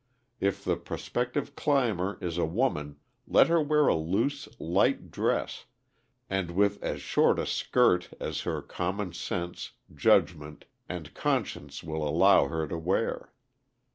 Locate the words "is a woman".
2.21-2.97